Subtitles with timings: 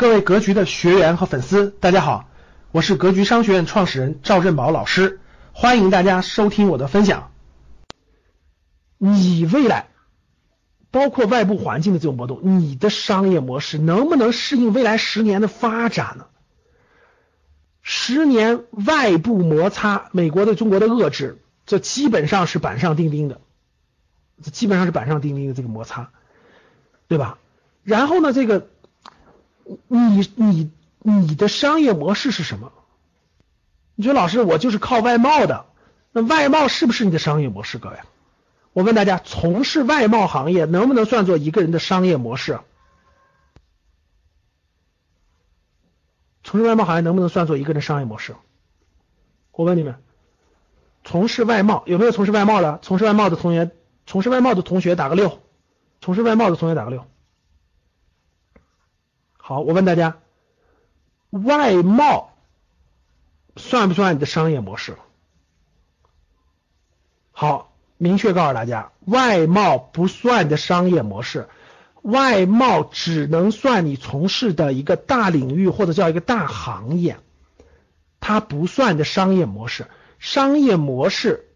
[0.00, 2.30] 各位格局的学员和粉丝，大家好，
[2.72, 5.20] 我是格局商学院创始人赵振宝老师，
[5.52, 7.32] 欢迎大家收听我的分享。
[8.96, 9.88] 你未来
[10.90, 16.28] 包括外部环境的这种波动，你的商业模式能不能适应未来十年的发展呢？
[17.82, 21.36] 十年外部摩擦，美国对中国的遏制，
[21.66, 23.42] 这基本上是板上钉钉的，
[24.42, 26.10] 这基本上是板上钉钉的这个摩擦，
[27.06, 27.36] 对吧？
[27.82, 28.66] 然后呢，这个。
[29.88, 32.72] 你你你的商业模式是什么？
[33.94, 35.66] 你说老师，我就是靠外贸的，
[36.12, 37.78] 那外贸是不是你的商业模式？
[37.78, 37.96] 各位，
[38.72, 42.60] 我问大家，从事外贸行业能不能算作一个人的商业模式？
[46.42, 48.34] 从事外贸行业能不能算作一个人的商业模式？
[49.52, 49.96] 我问你们，
[51.04, 52.78] 从事外贸有没有从事外贸的？
[52.80, 53.70] 从事外贸的同学，
[54.06, 55.38] 从事外贸的同学打个六，
[56.00, 57.04] 从事外贸的同学打个六。
[59.50, 60.18] 好，我问大家，
[61.30, 62.30] 外贸
[63.56, 64.96] 算不算你的商业模式？
[67.32, 71.48] 好，明确告诉大家，外贸不算你的商业模式，
[72.02, 77.18] 外贸只能算你从事的一个大领域或者叫一个大行业，
[78.20, 79.88] 它不算的商业模式。
[80.20, 81.48] 商业模式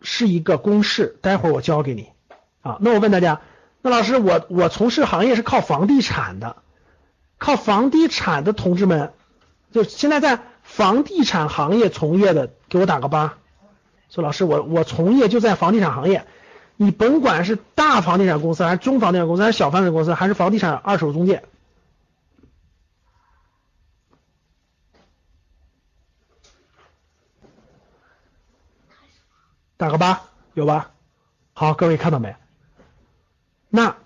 [0.00, 2.12] 是一个公式，待会儿我教给你
[2.60, 2.78] 啊。
[2.80, 3.40] 那我问大家，
[3.82, 6.62] 那老师，我我从事行业是靠房地产的。
[7.38, 9.12] 靠房地产的同志们，
[9.70, 13.38] 就现在在房地产行业从业的，给我打个八。
[14.08, 16.26] 说老师，我我从业就在房地产行业，
[16.76, 21.44] 你甭管是大房地产公司，还是中房地产公司，还是小房地产公司，还是房地产二手中介，
[29.76, 30.22] 打个八，
[30.54, 30.92] 有吧？
[31.52, 32.34] 好，各位看到没？
[33.68, 33.96] 那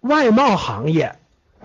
[0.00, 1.18] 外贸行业。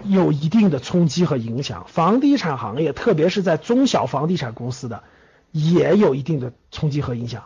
[0.04, 5.04] 有一定的冲击和影响，房地产行业，特别是在中小房地产公司的，
[5.52, 7.46] 也有一定的冲击和影响。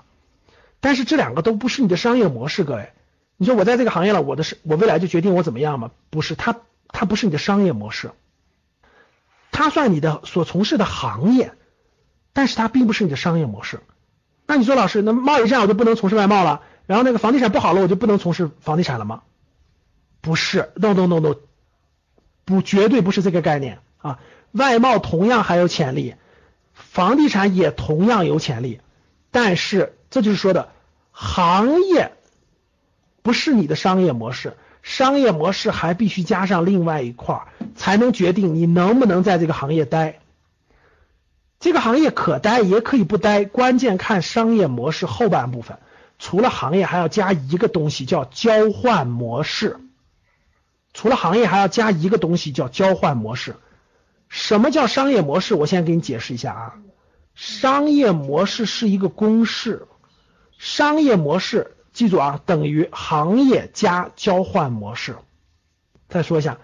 [0.79, 2.89] 但是这两个都不是你的商业模式，各位。
[3.37, 5.91] 你说我在这个行业了，我的是，我未来就决定我怎么样吗？
[6.09, 8.11] 不是，它它不是你的商业模式，
[9.51, 11.53] 它算你的所从事的行业，
[12.33, 13.79] 但是它并不是你的商业模式。
[14.45, 16.61] 那你说老师，那贸易战我就不能从事外贸了？
[16.85, 19.23] 然后那个房地产不好了，我就不能从事房地产了吗？
[20.21, 21.35] 不是，no no no no。
[22.45, 24.19] 不，绝对不是这个概念啊！
[24.51, 26.15] 外贸同样还有潜力，
[26.73, 28.81] 房地产也同样有潜力，
[29.31, 30.69] 但是这就是说的
[31.11, 32.11] 行业
[33.21, 40.19] 不是你的商业模式，商业模式还必须加上另外一块儿，才能决定你能不能在这个行业待。
[41.59, 45.77] 这个行业可待也可以不待，关键看商业模式后半部分。
[46.19, 49.77] 除了行业，还要加一个东西，叫交换模式。
[50.93, 53.55] 除了行业，还要加一个东西，叫交换模式。
[54.29, 55.55] 什么叫商业模式？
[55.55, 56.73] 我先给你解释一下啊。
[57.35, 59.87] 商业模式是一个公式，
[60.57, 65.15] 商业模式记住啊，等于行业加交换模式。
[66.09, 66.59] 再说一下，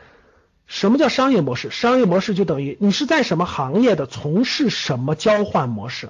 [0.67, 1.71] 什么叫商业模式？
[1.71, 6.09] 商业模式就等于你是在什么行业的，从事什么交换模式。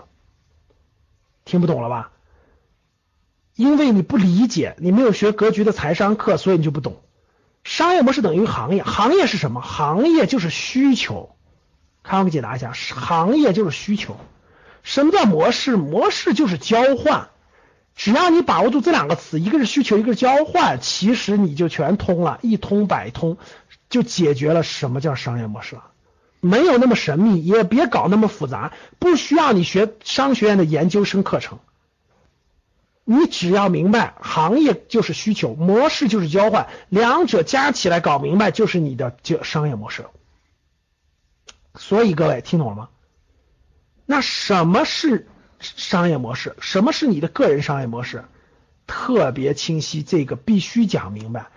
[1.46, 2.12] 听不懂了吧？
[3.56, 7.02] 因为你不理解，你没有学格局的财商课，所以你就不懂。
[7.64, 9.62] 商业模式等于行业，行业是什么？
[9.62, 11.36] 行业就是需求。
[12.04, 14.18] 看我给解答一下，行业就是需求。
[14.82, 15.76] 什么叫模式？
[15.76, 17.30] 模式就是交换。
[17.96, 23.38] 只要你把握住这两个词，一个是需求，一个是交换，其实你就全通了，一通百通，
[23.90, 25.84] 就解决了什么叫商业模式了。
[26.40, 31.60] 没有那么神秘，也别搞那么复杂，不需要你学商学院的研究生课程。
[33.12, 40.06] 你只要明白，行业就是需求，模式就是交换，两者加起来搞明白，就是你的这商业模式。
[41.74, 42.90] 所以各位听懂了吗？
[44.06, 45.28] 那什么是
[45.60, 46.56] 商业模式？
[46.62, 48.26] 什么是你的个人商业模式？
[48.86, 51.48] 特别清晰，这个必须讲明白。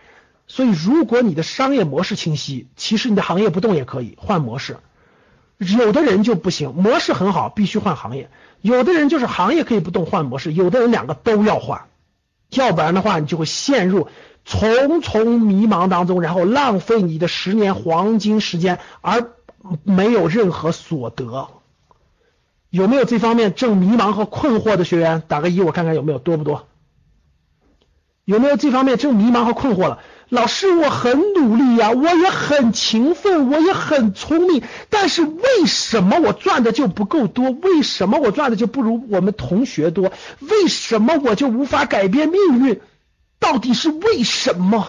[0.47, 4.79] 所以，如果你的商业模式清晰，其实你的行业不动也可以换模式。
[5.59, 8.27] 有的人就不行，模式很好，必须换行业；
[8.61, 11.83] 有的人就是行业可以不动换模式，有的人两个都要换，
[12.51, 14.09] 要不然的话你就会陷入
[14.45, 19.31] 重重迷茫当中，然后浪费你的十年黄金时间，而
[19.85, 21.49] 没有任何所得。
[22.71, 25.23] 有没有这方面正迷茫和困惑的学员？
[25.29, 26.67] 打个一，我看看有没有多不多？
[28.25, 29.99] 有没有这方面这种迷茫和困惑了？
[30.29, 37.51] 老师，我很努力呀，我也很勤奋，我也很聪明，但是为什么我赚的就不够多？
[37.51, 40.13] 为什么我赚的就不如我们同学多？
[40.41, 42.81] 为什么我就无法改变命运？
[43.39, 44.89] 到底是为什么？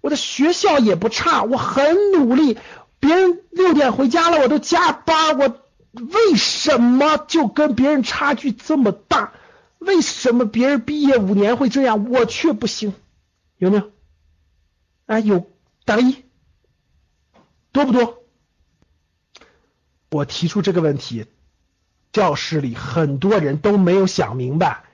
[0.00, 2.56] 我的学校也不差，我很努力，
[3.00, 5.48] 别人六点回家了，我都加班，我
[5.92, 9.32] 为什么就跟别人差距这么大？
[9.78, 12.94] 为什么别人毕业五年会这样，我却不行？
[13.56, 13.90] 有没有？
[15.06, 15.50] 哎，有，
[15.84, 16.24] 打个一，
[17.72, 18.22] 多不多？
[20.10, 21.26] 我提出这个问题，
[22.12, 24.84] 教室里很多人都没有想明白，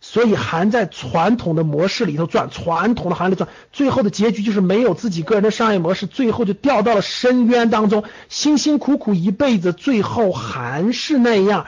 [0.00, 11.66] 所以还在传统的模式里头转，传统的行业转，最后的结局就是没有自己个人的商业模式，最后就掉到了深渊当中，辛辛苦苦一辈子，最后还是那样，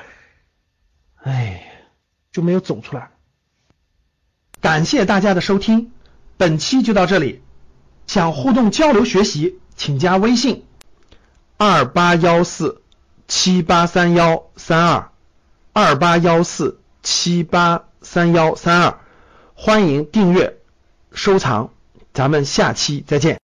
[2.37, 3.12] 就没有走出来。
[4.61, 5.91] 感谢大家的收听，
[6.37, 7.41] 本期就到这里。
[8.06, 10.67] 想互动交流学习，请加微信
[11.56, 12.83] 二八幺四
[13.27, 15.11] 七八三幺三二
[15.73, 19.00] 二八幺四七八三幺三二，
[19.55, 20.59] 欢迎订阅
[21.11, 21.71] 收藏，
[22.12, 23.35] 咱们下期再见。